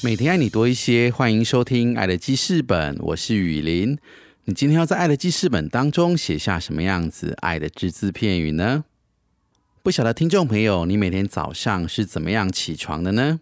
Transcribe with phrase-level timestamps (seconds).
[0.00, 3.98] 每天爱你多一些，欢迎收听《爱的记事本》，我是雨林。
[4.44, 8.84] 你今天要在《爱的记事本》当中写下什么样子爱的只字片语呢？
[9.82, 13.40] 不晓得听众朋友，你每天早上是怎么样起床的呢？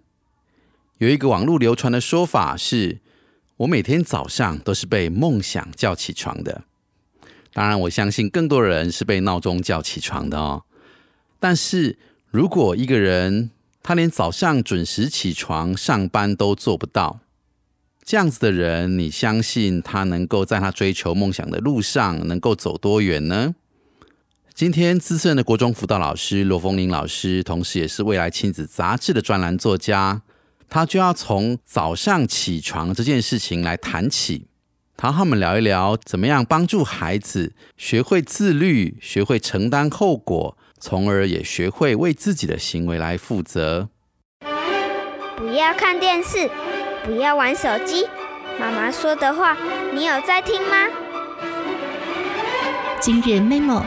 [0.97, 3.01] 有一个网络流传的说法是，
[3.59, 6.65] 我每天早上都是被梦想叫起床的。
[7.53, 10.63] 当然，我相信更多人是被闹钟叫起床的哦。
[11.39, 11.99] 但是
[12.31, 13.51] 如果一个人，
[13.89, 17.21] 他连早上准时起床上班都做不到，
[18.03, 23.55] 这样子的人，你相信他能够在他追求梦想的路上能够走多远呢？
[24.53, 30.23] 今天资深的国中辅导老师罗凤玲老师，同时也是未来亲子杂志的专栏作家，
[30.69, 34.49] 他就要从早上起床这件事情来谈起，
[34.97, 40.59] 他和我们聊一聊，怎么样帮助孩子学会自律，学会承担后果。
[40.81, 43.89] 从而也学会为自己的行为来负责。
[45.37, 46.49] 不要看电视，
[47.05, 48.07] 不要玩手机。
[48.59, 49.57] 妈妈说的话，
[49.93, 50.87] 你有在听吗？
[53.01, 53.83] 今日 memo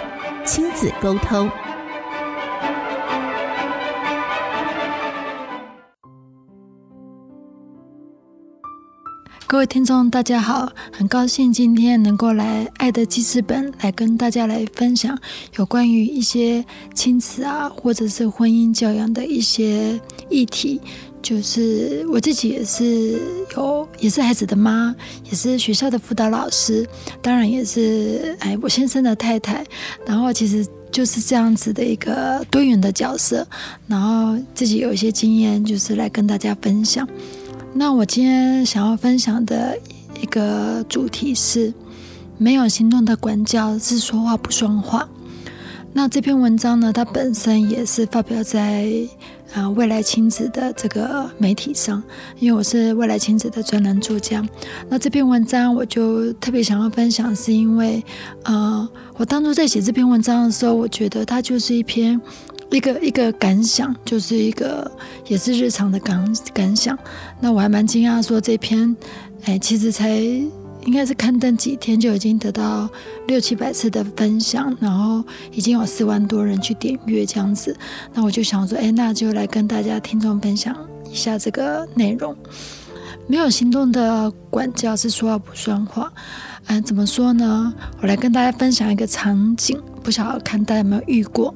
[0.45, 1.49] 亲子沟通。
[9.51, 15.17] 各位听众，大家好，很高兴今天能够来《爱的记事本》来跟大家来分享
[15.57, 20.79] 有关于一些亲子啊，或者是婚姻教养的一些议题。
[21.23, 23.19] 就是我自己也是
[23.55, 26.87] 有，也是孩子的妈，也是学校的辅导老师，
[27.19, 29.65] 当然也是哎我先生的太太。
[30.05, 33.47] 然后其实就是这样子的一个多元的角色，
[33.87, 37.09] 然后自己有一些经验，就是来跟大家分享。
[37.73, 39.77] 那我今天想要分享的
[40.21, 41.73] 一个主题是：
[42.37, 45.07] 没有行动的管教是说话不算话。
[45.93, 48.89] 那这篇文章呢，它本身也是发表在
[49.53, 52.01] 啊未来亲子的这个媒体上，
[52.39, 54.45] 因为我是未来亲子的专栏作家。
[54.89, 58.03] 那这篇文章我就特别想要分享，是因为
[58.43, 62.19] 呃，我当初在写这篇文章的时候，我觉得它就是一篇。
[62.71, 64.89] 一个一个感想，就是一个
[65.27, 66.97] 也是日常的感感想。
[67.39, 68.95] 那我还蛮惊讶，说这篇，
[69.45, 70.09] 哎，其实才
[70.85, 72.89] 应该是刊登几天就已经得到
[73.27, 77.75] 六七百次的分享，然后已经有四万多人去点阅这样子。
[78.13, 80.75] 那我就想说，哎，那就来跟大家听众分享
[81.11, 82.35] 一下这个内容。
[83.27, 86.11] 没有行动的管教是说话不算话。
[86.67, 87.73] 嗯，怎么说呢？
[88.01, 91.53] 我来跟大家分享一个场景，不晓得看大家有没有遇过。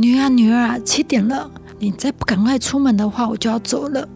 [0.00, 4.08] 女儿，女儿啊，七点了，你再不赶快出门的话，我就要走了。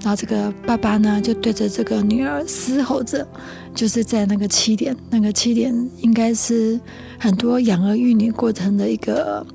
[0.00, 3.26] 然后这个爸爸呢，就对着这个女儿嘶吼着，
[3.74, 6.80] 就是在那个七点，那个七点应该是
[7.18, 9.46] 很多养儿育女过程的一个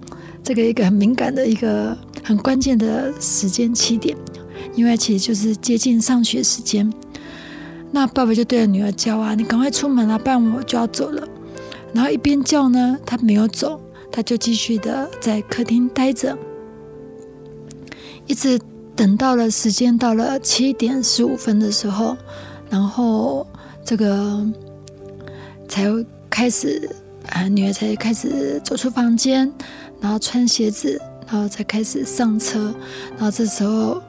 [0.43, 4.15] 这个一个很敏感的一个很关键的时间七点，
[4.75, 6.91] 因为其实就是接近上学时间。
[7.89, 11.27] 那爸爸就对着女儿叫啊，你赶快出门啊，不然我就要走了。
[11.91, 13.81] 然后一边叫呢，他没有走。
[14.11, 16.37] 他就继续的在客厅待着，
[18.27, 18.59] 一直
[18.93, 22.17] 等到了时间到了七点十五分的时候，
[22.69, 23.47] 然后
[23.85, 24.45] 这个
[25.67, 25.85] 才
[26.29, 26.89] 开始
[27.29, 29.51] 啊，女儿才开始走出房间，
[30.01, 32.75] 然后穿鞋子，然后才开始上车。
[33.11, 34.01] 然后这时候，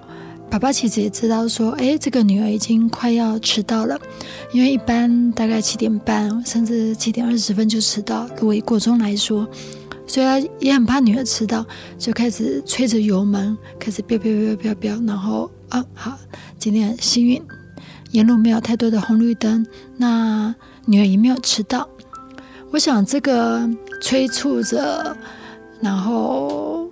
[0.51, 3.99] 爸爸其实也知道说，哎，这个女儿已经快要迟到了，
[4.53, 8.27] 因为一般大概七点半甚至七点二十分就迟到。
[8.37, 9.49] 如果以国中来说。
[10.13, 11.65] 所以他也很怕女儿迟到，
[11.99, 16.19] 就开始吹着油门，开始飙飙飙飙飙，然后啊好，
[16.59, 17.43] 今天很幸运，
[18.11, 19.67] 沿路没有太多的红绿灯，
[19.97, 20.55] 那
[20.85, 21.89] 女儿也没有迟到。
[22.71, 23.67] 我想这个
[24.03, 25.17] 催促着，
[25.81, 26.91] 然后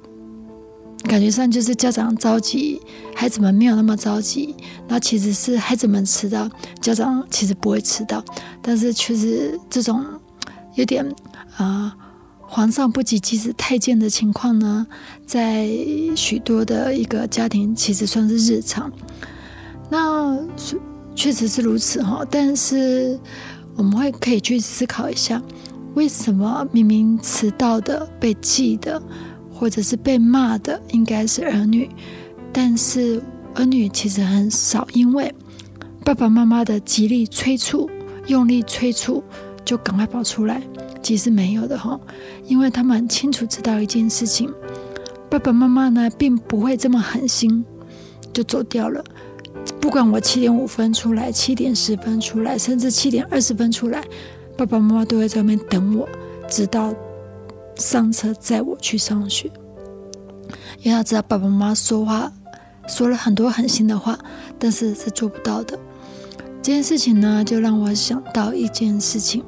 [1.02, 2.80] 感觉上就是家长着急，
[3.14, 4.56] 孩子们没有那么着急。
[4.88, 6.48] 那其实是孩子们迟到，
[6.80, 8.24] 家长其实不会迟到，
[8.62, 10.02] 但是确实这种
[10.74, 11.06] 有点
[11.58, 11.94] 啊。
[12.52, 14.84] 皇上不及即子太监的情况呢，
[15.24, 15.68] 在
[16.16, 18.90] 许多的一个家庭其实算是日常。
[19.88, 20.36] 那
[21.14, 23.16] 确实是如此哈，但是
[23.76, 25.40] 我们会可以去思考一下，
[25.94, 29.00] 为什么明明迟到的被记的，
[29.54, 31.88] 或者是被骂的应该是儿女，
[32.52, 33.22] 但是
[33.54, 35.32] 儿女其实很少因为
[36.04, 37.88] 爸爸妈妈的极力催促、
[38.26, 39.22] 用力催促，
[39.64, 40.60] 就赶快跑出来。
[41.02, 41.98] 其实没有的哈，
[42.46, 44.52] 因为他们很清楚知道一件事情：
[45.28, 47.64] 爸爸妈妈呢，并不会这么狠心
[48.32, 49.02] 就走掉了。
[49.80, 54.02] 不管我七点五分出来，七点十分出来，甚至七点二十分出来，
[54.56, 56.08] 爸爸妈妈都会在外面等我，
[56.48, 56.94] 直到
[57.76, 59.50] 上车载我去上学。
[60.82, 62.32] 因为他知道爸爸妈妈说话
[62.88, 64.18] 说了很多狠心的话，
[64.58, 65.78] 但是是做不到的。
[66.62, 69.42] 这件事情呢，就让我想到一件事情。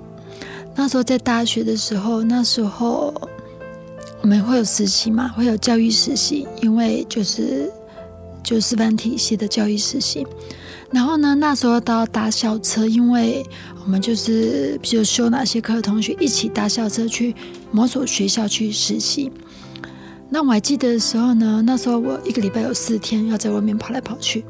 [0.74, 3.12] 那时候在大学的时候，那时候
[4.20, 7.70] 我们会有实习嘛，会有教育实习，因为就是
[8.42, 10.26] 就师范体系的教育实习。
[10.90, 13.44] 然后呢，那时候都要搭校车，因为
[13.84, 17.34] 我们就是比如修哪些课的同学一起搭校车去
[17.70, 19.30] 某所学校去实习。
[20.30, 24.44] 那我还记得的时候呢，那时候我一个礼拜有四天要在外面跑来跑去，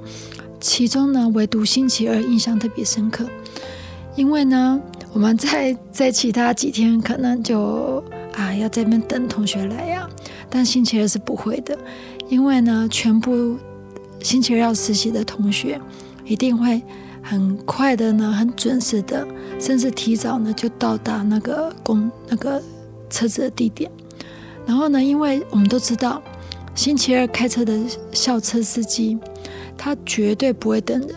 [0.60, 3.26] 其中呢，唯独星期二印象特别深刻，
[4.14, 4.80] 因为呢。
[5.12, 8.02] 我们在在其他几天可能就
[8.34, 10.08] 啊要在那边等同学来呀，
[10.48, 11.78] 但星期二是不会的，
[12.28, 13.56] 因为呢，全部
[14.20, 15.78] 星期二要实习的同学
[16.24, 16.82] 一定会
[17.22, 19.26] 很快的呢，很准时的，
[19.60, 22.60] 甚至提早呢就到达那个公那个
[23.10, 23.90] 车子的地点。
[24.64, 26.22] 然后呢，因为我们都知道
[26.74, 27.78] 星期二开车的
[28.12, 29.18] 校车司机，
[29.76, 31.10] 他绝对不会等人，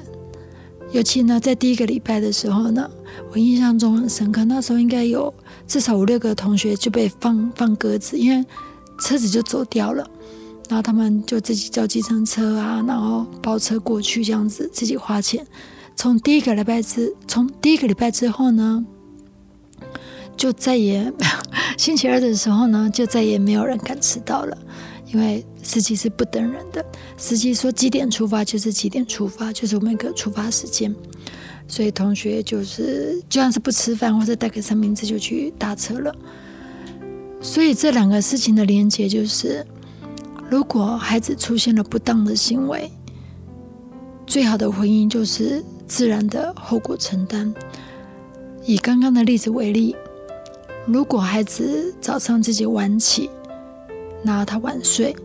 [0.96, 2.90] 尤其呢在第一个礼拜的时候呢。
[3.32, 5.34] 我印象中很深刻，那时候应该有
[5.68, 8.46] 至少五六个同学就被放放鸽子，因为
[9.00, 10.06] 车子就走掉了，
[10.70, 15.46] 然后他们就自己叫计程车啊，然后包车过去这样子，自己花钱。
[15.96, 18.86] 从第一个礼拜之，从第一个礼拜之后呢，
[20.38, 21.12] 就再也
[21.78, 24.58] 星期二的时候呢，就再也没有人敢迟到了，
[25.16, 26.86] 因为司机是不等人的，
[27.16, 30.94] 司机说几点出发就是几点出发，就是我们一个出发时间。
[31.70, 36.14] 所以同学就是，就算是不吃饭或者带个三明治就去搭车了。
[37.40, 39.66] 所以这两个事情的连结就是，
[40.50, 42.92] 如果孩子出现了不当的行为，
[44.28, 47.54] 最好的回应就是自然的后果承担。
[48.66, 49.96] 以刚刚的例子为例，
[50.86, 53.30] 如果孩子早上自己晚起，
[54.26, 55.16] 那他晚睡，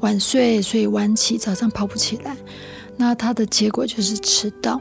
[0.00, 2.36] 晚睡所以晚起，早上跑不起来，
[2.98, 4.78] 那他的结果就是迟到。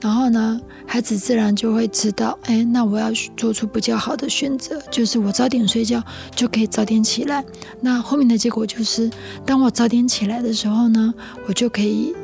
[0.00, 6.00] 然后呢，孩子自然就会知道，哎，那我要做出比较好的选择，就是我早点睡觉
[6.34, 7.44] 就可以早点起来。
[7.80, 9.10] 那后面的结果就是，
[9.44, 11.12] 当我早点起来的时候呢，
[11.48, 12.14] 我就可以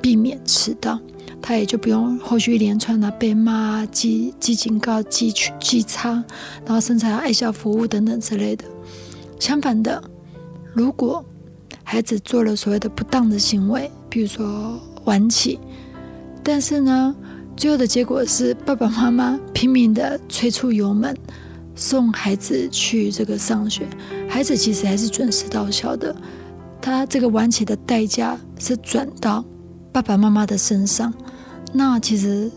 [0.00, 0.98] 避免迟到，
[1.42, 6.22] 他也就不用后续一连串的被骂、记记警告、记记差，
[6.64, 8.64] 然后甚至要爱校服务等等之类的。
[9.38, 10.02] 相反的，
[10.72, 11.24] 如果
[11.82, 15.58] 孩子做了所谓的不当的行为，比如说晚起。
[16.42, 17.14] 但是呢，
[17.56, 21.16] 最后的结果是爸爸妈妈拼命的催促油门，
[21.74, 23.86] 送孩子去这个上学。
[24.28, 26.14] 孩子其实还是准时到校的，
[26.80, 29.44] 他这个晚起的代价是转到
[29.92, 31.12] 爸爸妈妈的身上。
[31.72, 32.50] 那其实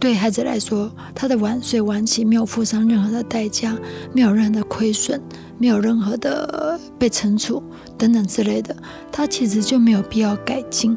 [0.00, 3.76] 对孩子来说，他的晚睡晚起没有付上任何的代价，
[4.12, 5.20] 没有任何的亏损，
[5.58, 7.62] 没有任何的被惩处
[7.96, 8.74] 等等之类的，
[9.12, 10.96] 他其实就没有必要改进。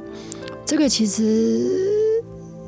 [0.65, 1.89] 这个其实。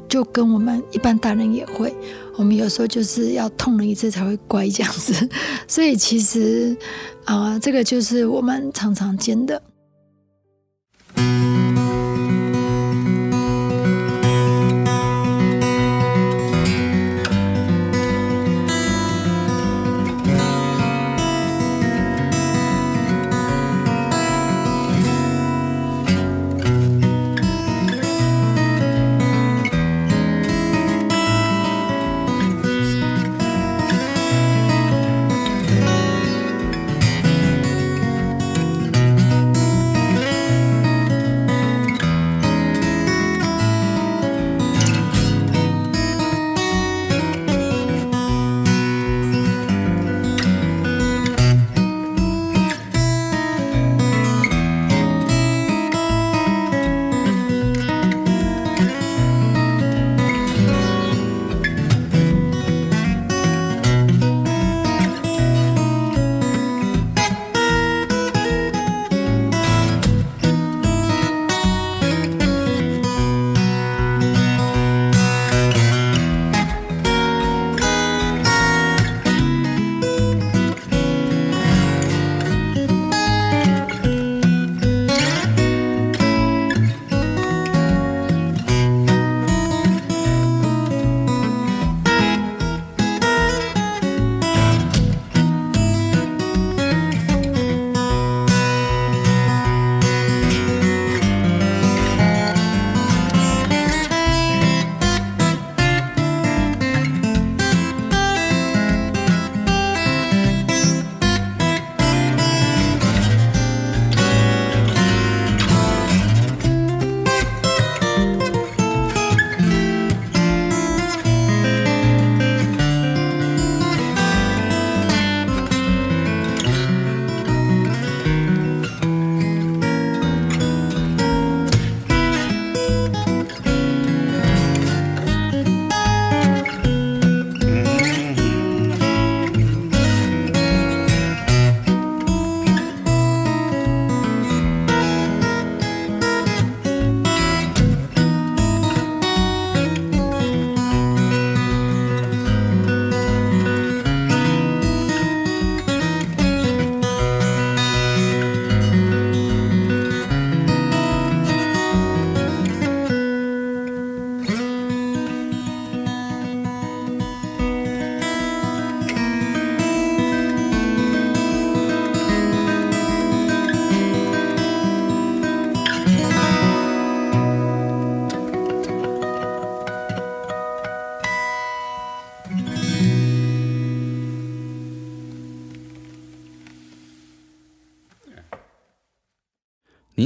[0.10, 1.92] 就跟我们一般大人也会，
[2.38, 5.27] 我们有时候就是要痛了一次才会乖这样子，
[5.68, 6.77] 所以其实
[7.25, 9.60] 啊，这个就是我们常常见的。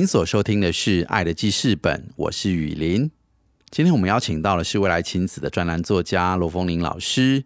[0.08, 3.12] 所收听的是《爱的记事本》，我是雨林。
[3.70, 7.44] 今天我们邀请到的是未来亲子的专栏作家罗峰林老师。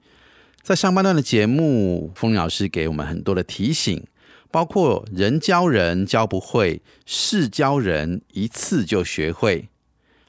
[0.62, 4.06] 在上半段的节目，峰林老师给我们很多的提醒，
[4.52, 9.70] 包括人教人教不会，事教人一次就学会，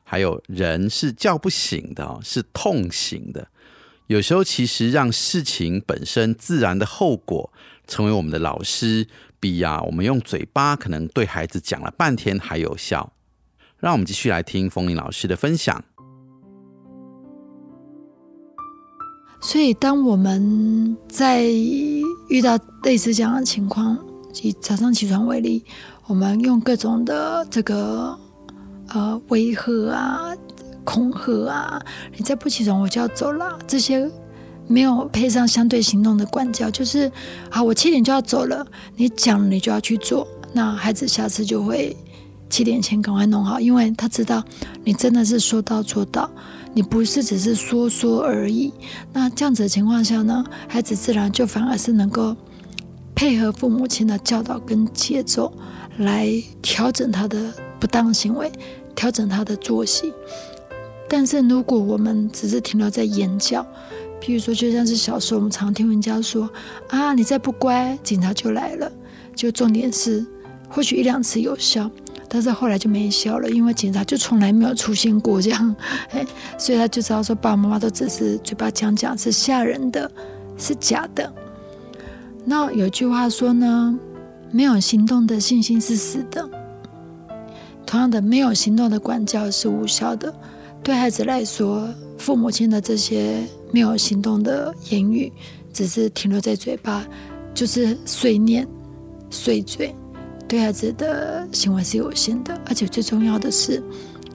[0.03, 3.49] 还有人是叫不醒的，是痛醒的。
[4.12, 7.50] 有时候其实让事情本身自然的后果
[7.87, 9.09] 成为我们的老师，
[9.40, 13.14] 比呀我们用嘴巴可能对孩子讲了半天还有效。
[13.78, 15.83] 让我们继续来听风铃老师的分享。
[19.40, 21.45] 所以，当我们在
[22.28, 23.99] 遇到类似这样的情况，
[24.42, 25.64] 以早上起床为例，
[26.07, 28.14] 我们用各种的这个
[28.88, 30.37] 呃威吓啊、
[30.85, 31.83] 恐吓啊，
[32.17, 34.11] 你再不起床我就要走了，这些
[34.67, 37.11] 没有配上相对行动的管教，就是
[37.51, 41.97] 啊，我七点就要走了，你讲你就要去做，那孩子下次就会
[42.51, 44.43] 七点前赶快弄好，因为他知道
[44.85, 46.31] 你真的是说到做到。
[46.75, 48.73] 你不是只是说说而已，
[49.12, 52.35] 那这样子的情况下呢，孩子自然就反而是能够
[53.15, 55.53] 配合父母亲的教导跟节奏，
[55.99, 58.51] 来调整他的不当行为，
[58.95, 60.15] 调整他的作息。
[61.14, 63.62] 但是如果我们只是停留在言教，
[64.19, 66.49] 譬如说，就像是小时候我们常听人家说
[66.88, 68.90] 啊，你再不乖，警察就来了。
[69.37, 70.25] 就重点是，
[70.71, 71.90] 或许一两次有效。
[72.31, 75.76] 但是后来就没效了，因为警察就从来没有出现过这样，
[76.12, 76.25] 哎，
[76.57, 80.11] 所以他就知道说爸爸妈妈都只是嘴巴讲讲，是吓人的，
[80.57, 81.31] 是假的。
[82.47, 83.99] 那有句话说呢，
[84.50, 86.49] 没有行动的信心是死的。
[87.85, 90.35] 同样的，没有行动的管教是无效的。
[90.83, 95.33] 对孩子来说，父母亲的这些没有行动的言语，
[95.73, 97.07] 只是停留在嘴巴，
[97.55, 98.67] 就是碎念、
[99.31, 99.95] 碎嘴。
[100.49, 103.81] 对孩子的行为是有限的，而且最重要的是，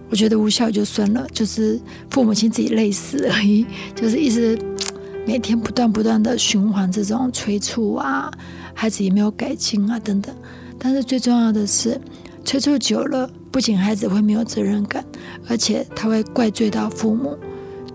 [0.10, 4.58] 我觉得无效就算了，就是父母亲自己累死而已，就是一直
[5.28, 8.32] 每天不断不断的循环这种催促啊，
[8.74, 10.34] 孩子也没有改进啊等等。
[10.80, 12.00] 但是最重要的是，
[12.46, 15.04] 催促久了，不仅孩子会没有责任感，
[15.48, 17.38] 而且他会怪罪到父母，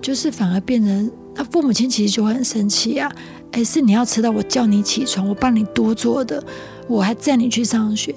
[0.00, 3.10] 就是反而变成那父母亲其实就会很生气啊，
[3.52, 6.42] 哎，是你要迟到，我叫你起床，我帮你多做的。
[6.88, 8.14] 我还载你去上学，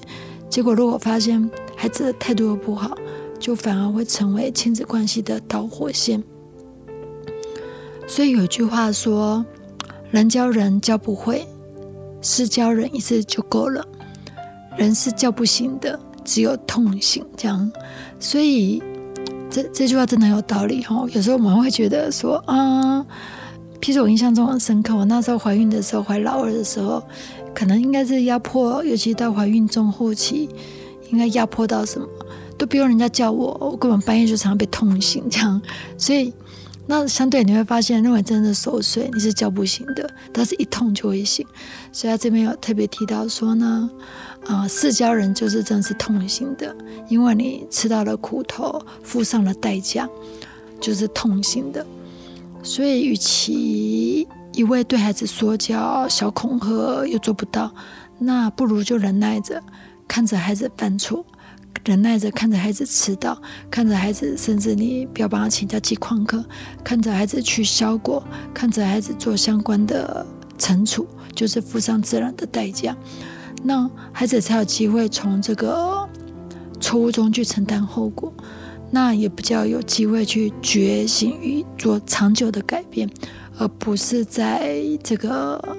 [0.49, 2.97] 结果如果发现孩子的态度又不好，
[3.39, 6.23] 就反而会成为亲子关系的导火线。
[8.07, 9.45] 所以有句话说
[10.11, 11.47] ：“人教人教不会，
[12.21, 13.85] 事教人一次就够了。
[14.77, 17.71] 人是教不醒的，只有痛醒。”这样，
[18.19, 18.83] 所以
[19.49, 21.05] 这这句话真的有道理哈。
[21.13, 23.05] 有时候我们会觉得说啊，
[23.79, 27.01] 譬如我印象中很深刻，我那时候怀孕的时候，怀老二的时候。
[27.57, 30.49] 可能应该是压迫，尤其到怀孕中后期，
[31.09, 32.05] 应该压迫到什么，
[32.57, 35.61] 都不用人家叫我，我根本半夜就常常被痛醒这样。
[35.97, 36.33] 所以，
[36.85, 41.47] 那相对你会发现，如果真的熟睡，你是叫不醒的，但是一痛就会醒。
[41.93, 43.89] 所以他这边有特别提到说呢，
[44.45, 46.75] 啊，四教人就是真是痛心的，
[47.07, 50.07] 因为你吃到了苦头，付上了代价，
[50.79, 51.85] 就是痛心的。
[52.61, 57.73] 所以，与其一味对孩子说教、小恐吓又做不到，
[58.17, 59.61] 那不如就忍耐着，
[60.07, 61.25] 看着孩子犯错，
[61.83, 66.43] 忍耐着看着孩子迟到，看着孩子甚至你不要帮他请假记旷课，
[66.83, 68.23] 看着孩子去消果，
[68.53, 70.25] 看着孩子做相关的
[70.57, 72.95] 惩处，就是付上自然的代价，
[73.65, 76.07] 那孩子才有机会从这个
[76.79, 78.31] 错误中去承担后果，
[78.91, 83.09] 那也比较有机会去觉醒与做长久的改变。
[83.57, 85.77] 而不是在这个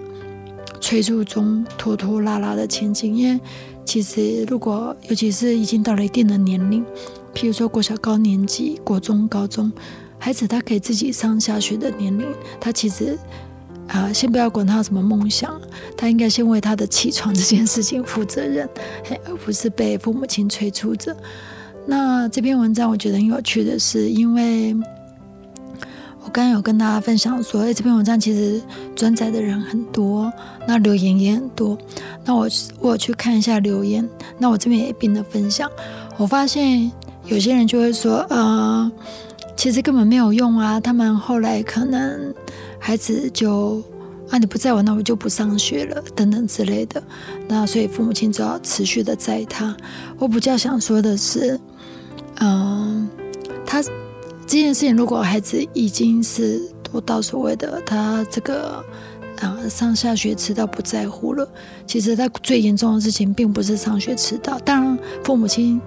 [0.81, 3.39] 催促中拖拖拉拉的前进，因为
[3.85, 6.83] 其实如果尤其是已经到了一定的年龄，
[7.35, 9.71] 譬如说国小高年级、国中、高中，
[10.19, 12.27] 孩子他可以自己上下学的年龄，
[12.59, 13.19] 他其实
[13.89, 15.61] 啊，先不要管他什么梦想，
[15.97, 18.69] 他应该先为他的起床这件事情负责任，
[19.27, 21.17] 而不是被父母亲催促着。
[21.87, 24.77] 那这篇文章我觉得很有趣的是，因为。
[26.23, 28.61] 我刚刚有跟大家分享说，哎，这篇文章其实
[28.97, 30.31] 转载的人很多，
[30.67, 31.79] 那留言也很多。
[32.25, 32.49] 那我
[32.81, 35.71] 我去看一下留言，那我这边也并了分享。
[36.17, 36.91] 我发现
[37.27, 38.91] 有些人就会说，呃，
[39.57, 40.81] 其实根本没有用啊。
[40.81, 42.35] 他们后来可能
[42.87, 43.83] 孩子就
[44.31, 47.03] 啊，你不在我，那我就不上学了，等等之类的。
[47.49, 49.77] 那所以父母亲就要持续的在他。
[50.21, 51.59] 我比较想说的是，
[52.39, 53.09] 嗯，
[53.67, 53.83] 他。
[54.47, 58.81] 这件事情，如果孩子已经是读到所谓的他这个
[59.41, 61.49] 啊、上下学迟到不在乎了。
[61.89, 65.81] 其实他最严重的事情并不是上学迟到，当然父母亲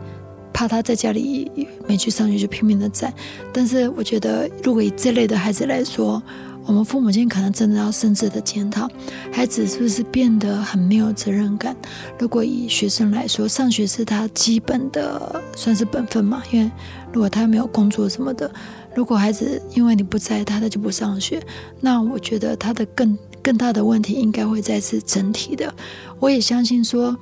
[0.52, 1.50] 怕他在家里
[1.88, 3.14] 没去上学就拼命的在，
[3.54, 6.22] 但是我觉得如果以这类的孩子来说，
[6.70, 8.88] 我们父母亲可能真的要深切的检讨，
[9.34, 11.76] 孩子是不是变得很没有责任感。
[12.20, 16.70] 如果以学生来说，上学是他基本的算是本分嘛，因为
[17.12, 18.54] 如果他没有工作什么的，
[18.94, 21.44] 如果孩子因为你不在他，他就不上学，
[21.82, 25.74] 那我觉得他的更更大的问题应该会在是整体的。
[26.20, 27.18] 我也相信说，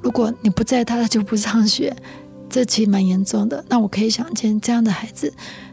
[0.00, 1.94] 如果你不在他，他就不上学，
[2.48, 3.62] 这其实蛮严重的。
[3.68, 5.30] 那我可以想见，这样的孩子，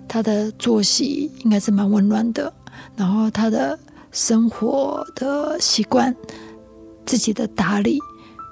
[0.10, 2.54] 他的作息应该是蛮紊乱的，
[2.95, 3.77] 然后他的
[4.12, 6.15] 生活的习惯、
[7.06, 7.99] 自己的打理，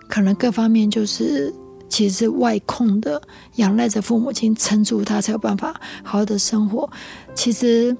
[0.08, 1.54] 可能各方面就是
[1.88, 3.21] 其实是外控的，
[3.56, 6.89] 仰赖着父母亲撑住他，才有办法好好的生活。
[7.36, 7.95] 其实，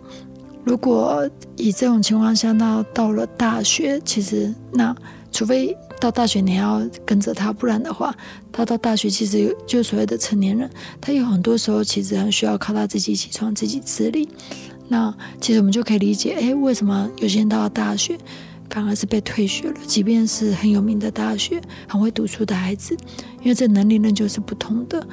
[0.64, 4.96] 如果以这种情况下，那到了大学，其实那
[5.32, 8.16] 除非到大学你还要跟着他，不然的话，
[8.52, 14.28] 他到大学其实就所谓的成年人，他有很多时候其实很需要靠他自己起床、自己自理。
[14.92, 18.18] 那其实我们就可以理解，哎，为什么有些人到了大学
[18.70, 19.76] 反而是被退学了？
[19.88, 22.94] 即便是很有名的大学、很会读书的孩子，
[23.42, 25.08] 因为这能力那就是不同的。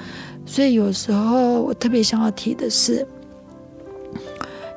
[0.44, 3.06] 所以有时候我特别想要提的是，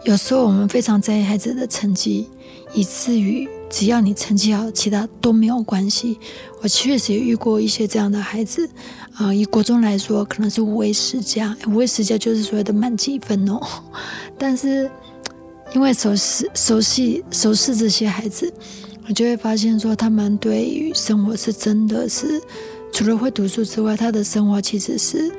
[0.05, 2.29] 有时候我们非常在意孩子的成绩，
[2.75, 6.19] 以至于只要你成绩好，其他都没有关系。
[6.61, 8.69] 我确实也遇过一些这样的孩子，
[9.13, 13.59] 啊、以国中来说，可能是五位十佳，五位十佳就是所谓的满积分哦。
[14.37, 14.91] 但是
[15.73, 18.53] 因为熟悉、熟悉、熟悉这些孩子，
[19.07, 22.41] 我就会发现说，他们对于生活是真的是
[22.91, 25.31] 除了会读书之外，他的生活其实是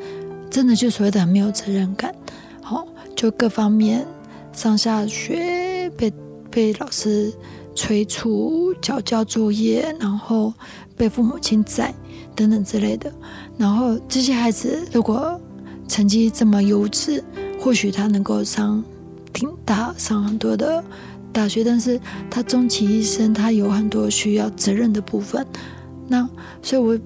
[0.50, 2.14] 真的就所谓的很没有责任感。
[2.62, 4.06] 好、就各方面
[4.52, 6.12] 上下学被
[6.50, 7.32] 被老师
[7.74, 10.52] 催促、交交作业，然后
[10.96, 11.94] 被父母亲载
[12.34, 13.12] 等等之类的。
[13.56, 15.40] 然后这些孩子如果
[15.88, 17.22] 成绩这么优质，
[17.60, 18.82] 或许他能够上
[19.32, 20.82] 挺大，上很多的
[21.32, 25.46] 大学，但是他终其一生，他有很多需要责任的部分。
[26.08, 26.28] 那
[26.62, 26.98] 所以我，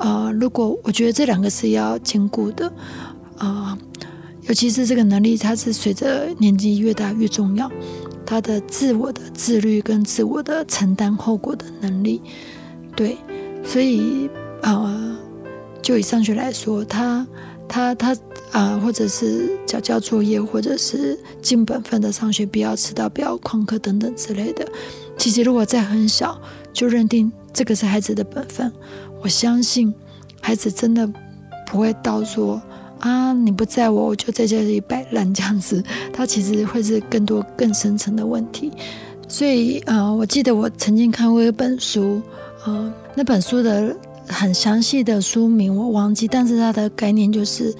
[0.00, 2.72] 呃，如果我觉得这两个是要兼顾的，
[3.38, 3.76] 啊、
[4.48, 7.70] 尤其是这个能力，它是随着年纪越大越重要。
[8.26, 12.20] 他的自我的自律跟自我的承担后果的能力，
[12.96, 13.16] 对，
[13.64, 14.28] 所以
[14.62, 15.16] 呃，
[15.82, 17.26] 就以上学来说，他
[17.68, 18.16] 他他
[18.52, 24.64] 啊、或者是交交作业，或者是尽本分的上学，不要迟到，不要旷课等等之类的。
[25.18, 26.40] 其实如果在很小
[26.72, 28.72] 就认定这个是孩子的本分，
[29.20, 29.92] 我相信
[30.40, 31.04] 孩子真的
[31.66, 32.62] 不会到说
[33.04, 35.84] 啊你不在我，我就在这里摆烂这样子。
[36.10, 38.72] 它其实会是更多更深层的问题。
[39.28, 42.22] 所以呃，我记得我曾经看过一本书，
[42.64, 43.94] 呃，那本书的
[44.26, 47.74] 很详细的书名我忘记，但是它的概念就是，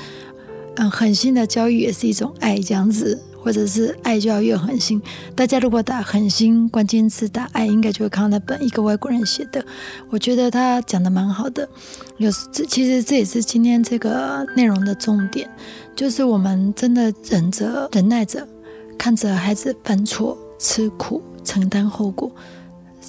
[0.77, 5.01] 嗯，狠心的教育也是一种爱这样子，或者是爱就要越狠心。
[5.37, 9.63] 大家如果打狠心关键字打爱，应该就会看到那本一个外国人写的，
[10.09, 11.69] 我觉得他讲的蛮好的。
[12.17, 15.47] 有时这其实这也是今天这个内容的重点，
[15.95, 18.49] 就是我们真的忍着、忍耐着，
[18.97, 22.33] 看着孩子犯错、吃苦、承担后果，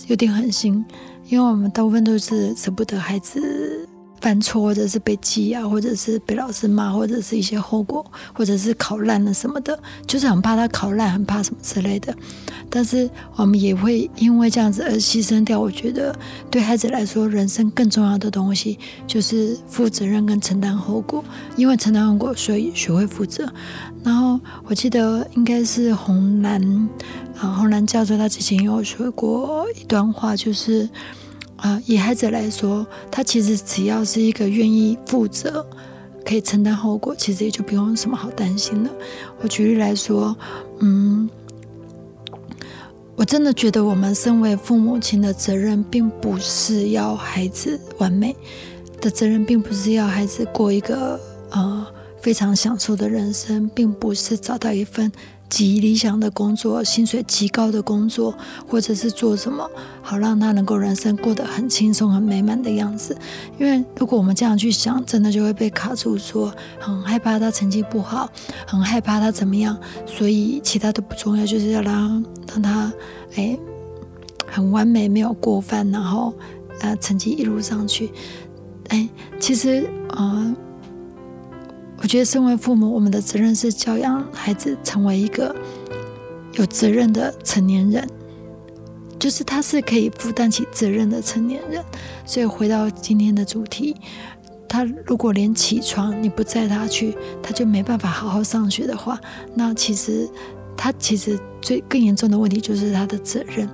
[0.08, 0.84] 有点狠心，
[1.30, 3.85] 因为我们大部分都是舍不得孩子
[4.26, 12.12] 犯错，或者是被记啊，或者是被老师骂，或者是一些后果，或者是考烂了什么的，就是很怕他考烂，很怕什么之类的。
[12.68, 16.18] 但是我们也会因为这样子而牺牲掉，我觉得
[16.50, 21.24] 对孩子来说，人生更重要的东西就是负责任跟承担后果。
[21.56, 23.48] 因为承担后果，所以学会负责。
[24.04, 26.60] 然后我记得应该是红蓝
[27.38, 30.90] 啊，红蓝教授他之前有说过一段话，就是
[31.58, 35.66] 啊，以孩子来说，他其实只要是一个愿意负责、
[36.26, 38.90] 可以承担后果，其实也就不用什么好担心的。
[39.42, 40.36] 我举例来说，
[40.80, 41.30] 嗯。
[43.18, 48.36] 我真的觉得，我们身为父母亲的责任，并不是要孩子完美
[49.00, 51.18] 的责任，并不是要孩子过一个
[51.52, 51.88] 呃
[52.22, 55.10] 非常享受的人生，并不是找到一份
[55.50, 58.36] 极理想的工作、薪水极高的工作，
[58.68, 59.70] 或者是做什么
[60.02, 63.16] 好让他能够人生过得很轻松、很美满的样子。
[63.58, 68.30] 因为如果我们这样去想，真的就会被卡住说，很害怕他成绩不好，
[68.68, 72.92] 很害怕他怎么样，所以其他都不重要，就是要让让他
[73.36, 73.58] 哎
[74.48, 76.34] 很完美，没有过犯，然后
[76.82, 78.12] 呃成绩一路上去。
[78.90, 80.56] 哎，其实呃，
[81.98, 85.56] 我觉得身为父母，我们的责任是教养孩子成为一个
[86.54, 88.08] 有责任的成年人。
[89.18, 91.84] 就是他是可以负担起责任的成年人。
[92.26, 93.96] 所以回到今天的主题，
[94.68, 99.20] 他如果连起床你不载他去，他就没办法好好上学的话，
[99.56, 100.30] 那其实
[100.78, 103.68] 他其实最更严重的问题就是他的责任。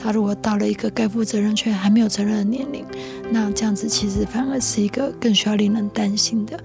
[0.00, 2.84] 他如果到了一个该负责任却还没有责任的年龄，
[3.30, 6.58] 那这样子其实反而是一个更需要令人担心的。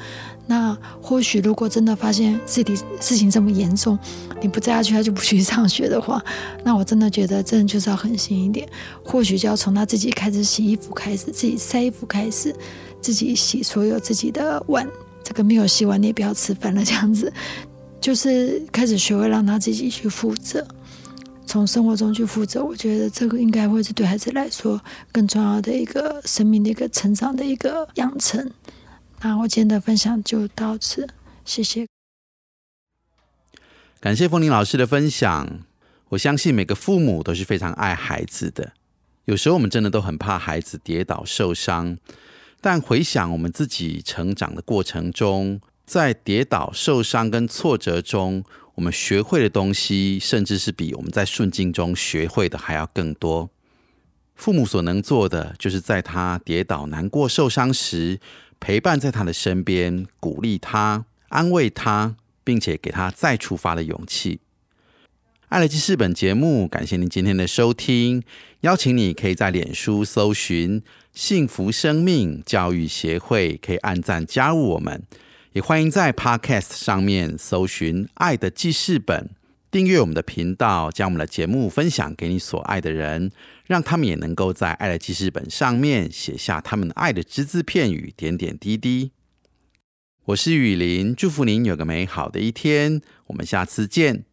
[0.45, 3.97] 那或许如果真的发现自己事情这么严重，
[4.41, 6.23] 你不载他去，他就不去上学的话，
[6.63, 8.67] 那我真的觉得真的就是要狠心一点。
[9.03, 12.53] 或许就要从他自己开始洗衣服开始，自己晒衣服开始，
[13.01, 14.87] 自己洗所有自己的碗。
[15.23, 17.31] 这个没有洗碗你也不要吃饭了，这样子
[18.01, 20.67] 就是开始学会让他自己去负责，
[21.53, 22.65] 从生活中去负责。
[22.65, 28.51] 我觉得这个应该会是对孩子来说更重要的一个生命的一个成长的一个养成。
[29.21, 31.07] 那我今天的分享就到此，
[31.45, 31.85] 谢谢。
[33.99, 35.59] 感谢凤玲老师的分享。
[36.09, 38.73] 我相信每个父母都是非常爱孩子的，
[39.25, 41.99] 有时候我们真的都很怕孩子跌倒受伤。
[42.61, 48.43] 但回想我们自己成长的过程中，在跌倒受伤跟挫折中，
[48.75, 53.49] 我们学会的东西，甚至是比我们在顺境中学会的还要更多。
[54.35, 58.19] 父母所能做的，就是在他跌倒、难过、受伤时。
[58.59, 64.39] 陪伴在他的身边，鼓励他，安慰他，并且给他再出发的勇气。
[65.49, 68.23] 爱乐记事本节目，感谢您今天的收听。
[68.61, 70.81] 邀请你可以在脸书搜寻
[71.13, 75.03] “幸福生命教育协会”，可以按赞加入我们。
[75.53, 79.29] 也欢迎在 Podcast 上面搜寻“爱的记事本”。
[79.69, 83.31] 订阅我们的频道，将我们的节目分享给你所爱的人，
[83.67, 89.11] 让他们也能够在爱的记事本上面写下他们爱的只字片语、点点滴滴。
[90.25, 94.23] 我是雨林，祝福您有个美好的一天，我们下次见。